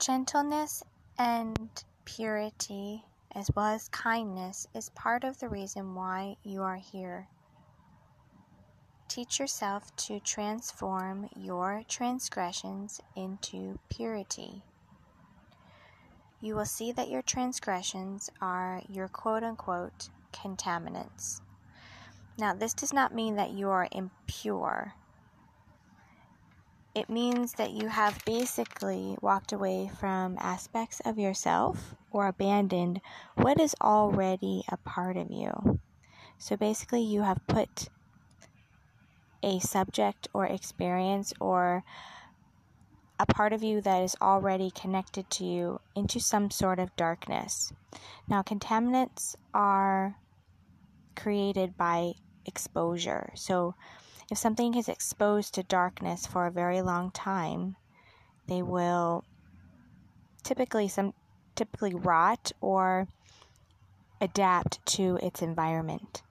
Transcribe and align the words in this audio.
Gentleness 0.00 0.82
and 1.18 1.84
purity, 2.06 3.04
as 3.34 3.50
well 3.54 3.66
as 3.66 3.88
kindness, 3.88 4.66
is 4.74 4.88
part 4.88 5.24
of 5.24 5.38
the 5.38 5.48
reason 5.50 5.94
why 5.94 6.38
you 6.42 6.62
are 6.62 6.76
here. 6.78 7.28
Teach 9.08 9.38
yourself 9.38 9.94
to 9.96 10.18
transform 10.18 11.28
your 11.36 11.82
transgressions 11.86 13.02
into 13.14 13.78
purity. 13.90 14.62
You 16.40 16.56
will 16.56 16.64
see 16.64 16.92
that 16.92 17.10
your 17.10 17.20
transgressions 17.20 18.30
are 18.40 18.80
your 18.88 19.08
quote 19.08 19.42
unquote 19.42 20.08
contaminants. 20.32 21.42
Now, 22.38 22.54
this 22.54 22.72
does 22.72 22.94
not 22.94 23.14
mean 23.14 23.36
that 23.36 23.50
you 23.50 23.68
are 23.68 23.86
impure 23.92 24.94
it 26.94 27.08
means 27.08 27.54
that 27.54 27.70
you 27.70 27.88
have 27.88 28.24
basically 28.24 29.16
walked 29.20 29.52
away 29.52 29.90
from 29.98 30.36
aspects 30.40 31.00
of 31.04 31.18
yourself 31.18 31.94
or 32.10 32.26
abandoned 32.26 33.00
what 33.36 33.60
is 33.60 33.74
already 33.80 34.64
a 34.68 34.76
part 34.76 35.16
of 35.16 35.30
you. 35.30 35.78
So 36.38 36.56
basically, 36.56 37.02
you 37.02 37.22
have 37.22 37.46
put 37.46 37.88
a 39.42 39.58
subject 39.60 40.28
or 40.32 40.46
experience 40.46 41.32
or 41.40 41.84
a 43.18 43.26
part 43.26 43.52
of 43.52 43.62
you 43.62 43.80
that 43.82 44.02
is 44.02 44.16
already 44.20 44.70
connected 44.70 45.28
to 45.30 45.44
you 45.44 45.80
into 45.94 46.18
some 46.18 46.50
sort 46.50 46.78
of 46.78 46.94
darkness. 46.96 47.72
Now, 48.26 48.42
contaminants 48.42 49.36
are 49.52 50.16
created 51.14 51.76
by 51.76 52.14
exposure. 52.46 53.30
So, 53.34 53.74
if 54.30 54.38
something 54.38 54.74
is 54.74 54.88
exposed 54.88 55.54
to 55.54 55.62
darkness 55.64 56.26
for 56.26 56.46
a 56.46 56.52
very 56.52 56.80
long 56.80 57.10
time, 57.10 57.76
they 58.46 58.62
will 58.62 59.24
typically 60.44 60.86
some 60.88 61.12
typically 61.56 61.94
rot 61.94 62.52
or 62.60 63.08
adapt 64.20 64.84
to 64.86 65.18
its 65.20 65.42
environment. 65.42 66.22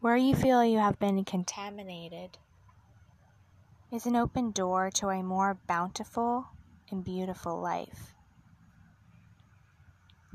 Where 0.00 0.16
you 0.16 0.34
feel 0.34 0.64
you 0.64 0.78
have 0.78 0.98
been 0.98 1.24
contaminated 1.24 2.38
is 3.92 4.04
an 4.04 4.16
open 4.16 4.50
door 4.50 4.90
to 4.90 5.10
a 5.10 5.22
more 5.22 5.58
bountiful 5.68 6.48
and 6.90 7.04
beautiful 7.04 7.60
life. 7.60 8.14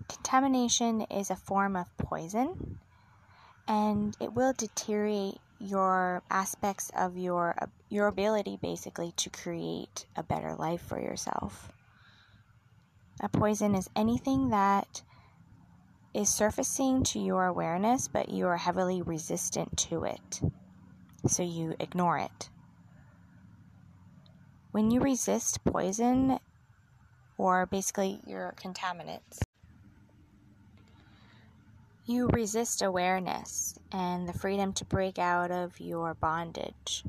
Contamination 0.08 1.02
is 1.02 1.30
a 1.30 1.36
form 1.36 1.76
of 1.76 1.96
poison 1.98 2.80
and 3.68 4.16
it 4.20 4.34
will 4.34 4.54
deteriorate 4.54 5.40
your 5.60 6.22
aspects 6.30 6.92
of 6.96 7.18
your 7.18 7.56
your 7.90 8.08
ability 8.08 8.58
basically 8.62 9.12
to 9.18 9.30
create 9.30 10.06
a 10.16 10.24
better 10.24 10.56
life 10.56 10.82
for 10.82 11.00
yourself. 11.00 11.72
A 13.22 13.30
poison 13.30 13.74
is 13.74 13.90
anything 13.96 14.50
that 14.50 15.02
is 16.14 16.30
surfacing 16.30 17.04
to 17.04 17.20
your 17.20 17.46
awareness, 17.46 18.08
but 18.08 18.30
you 18.30 18.46
are 18.48 18.58
heavily 18.58 19.02
resistant 19.02 19.76
to 19.78 20.04
it. 20.04 20.42
So 21.26 21.44
you 21.44 21.76
ignore 21.80 22.18
it. 22.18 22.50
When 24.72 24.92
you 24.92 25.00
resist 25.00 25.64
poison, 25.64 26.40
or 27.38 27.66
basically 27.66 28.20
your 28.28 28.54
contaminants, 28.62 29.40
you 32.08 32.30
resist 32.30 32.82
awareness 32.82 33.78
and 33.92 34.30
the 34.30 34.34
freedom 34.34 34.72
to 34.72 34.86
break 34.86 35.20
out 35.20 35.52
of 35.52 35.78
your 35.82 36.14
bondage. 36.14 37.04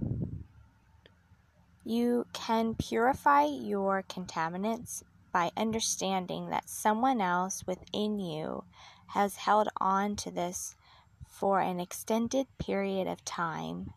You 1.84 2.26
can 2.32 2.74
purify 2.74 3.44
your 3.44 4.02
contaminants 4.02 5.04
by 5.32 5.52
understanding 5.56 6.50
that 6.50 6.68
someone 6.68 7.20
else 7.20 7.64
within 7.64 8.18
you 8.18 8.64
has 9.06 9.36
held 9.36 9.68
on 9.80 10.16
to 10.16 10.32
this 10.32 10.74
for 11.28 11.60
an 11.60 11.78
extended 11.78 12.48
period 12.58 13.06
of 13.06 13.24
time 13.24 13.92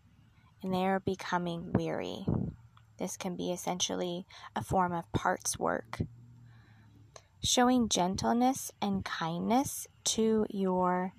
and 0.62 0.72
they 0.72 0.86
are 0.86 1.00
becoming 1.00 1.74
weary. 1.74 2.28
This 3.00 3.18
can 3.18 3.36
be 3.36 3.52
essentially 3.52 4.28
a 4.56 4.64
form 4.64 4.94
of 4.94 5.12
parts 5.14 5.58
work 5.58 6.02
showing 7.44 7.90
gentleness 7.90 8.72
and 8.82 9.04
kindness 9.04 9.88
to 10.04 10.46
your 10.50 11.14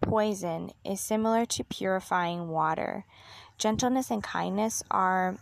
poison 0.00 0.70
is 0.84 1.00
similar 1.00 1.44
to 1.46 1.64
purifying 1.64 2.48
water. 2.48 3.04
Gentleness 3.58 4.10
and 4.10 4.22
kindness 4.22 4.82
are 4.90 5.36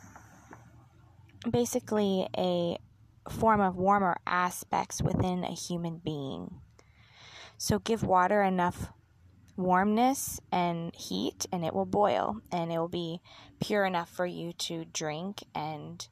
basically 1.48 2.28
a 2.36 2.76
form 3.30 3.60
of 3.60 3.76
warmer 3.76 4.16
aspects 4.26 5.00
within 5.00 5.44
a 5.44 5.54
human 5.54 5.98
being. 5.98 6.60
So 7.56 7.78
give 7.78 8.02
water 8.02 8.42
enough 8.42 8.92
warmness 9.56 10.40
and 10.50 10.94
heat, 10.94 11.46
and 11.52 11.64
it 11.64 11.74
will 11.74 11.86
boil 11.86 12.40
and 12.50 12.72
it 12.72 12.78
will 12.78 12.88
be 12.88 13.20
pure 13.60 13.84
enough 13.84 14.08
for 14.08 14.26
you 14.26 14.52
to 14.54 14.86
drink 14.86 15.44
and 15.54 16.08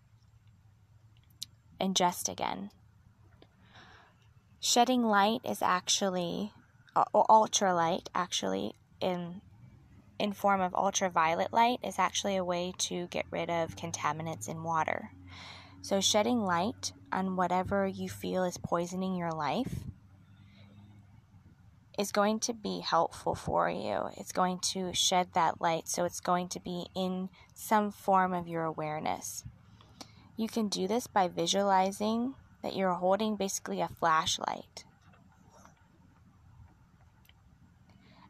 ingest 1.81 2.29
again. 2.29 2.71
Shedding 4.69 5.03
light 5.03 5.41
is 5.45 5.63
actually 5.63 6.53
uh, 6.95 7.07
ultralight 7.15 8.09
actually 8.15 8.75
in 9.01 9.41
in 10.19 10.35
form 10.35 10.61
of 10.61 10.75
ultraviolet 10.75 11.55
light 11.55 11.79
is 11.83 11.99
actually 11.99 12.37
a 12.37 12.45
way 12.45 12.75
to 12.77 13.07
get 13.07 13.25
rid 13.31 13.49
of 13.49 13.77
contaminants 13.77 14.47
in 14.47 14.63
water. 14.63 15.11
So 15.81 16.03
shedding 16.03 16.43
light 16.43 16.93
on 17.11 17.35
whatever 17.35 17.87
you 17.87 18.11
feel 18.11 18.45
is 18.45 18.59
poisoning 18.59 19.15
your 19.17 19.33
life 19.33 19.73
is 21.99 22.13
going 22.13 22.39
to 22.41 22.53
be 22.53 22.81
helpful 22.81 23.35
for 23.35 23.71
you. 23.71 24.11
It's 24.19 24.33
going 24.33 24.59
to 24.75 24.93
shed 24.93 25.29
that 25.33 25.63
light, 25.63 25.89
so 25.89 26.05
it's 26.05 26.21
going 26.21 26.49
to 26.49 26.61
be 26.61 26.89
in 26.95 27.31
some 27.55 27.91
form 27.91 28.35
of 28.35 28.47
your 28.47 28.65
awareness. 28.65 29.45
You 30.37 30.47
can 30.47 30.69
do 30.69 30.87
this 30.87 31.07
by 31.07 31.27
visualizing 31.27 32.35
that 32.63 32.77
you're 32.77 32.95
holding 32.95 33.37
basically 33.37 33.81
a 33.81 33.89
flashlight. 33.89 34.85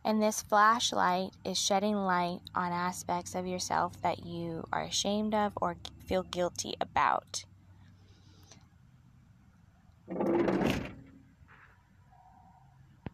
And 0.05 0.23
this 0.23 0.41
flashlight 0.41 1.33
is 1.45 1.59
shedding 1.59 1.97
light 1.97 2.41
on 2.55 2.73
aspects 2.73 3.35
of 3.35 3.47
yourself 3.47 4.01
that 4.03 4.25
you 4.25 4.67
are 4.73 4.83
ashamed 4.83 5.35
of 5.35 5.53
or 5.61 5.77
feel 6.07 6.23
guilty 6.23 6.75
about. 6.81 7.45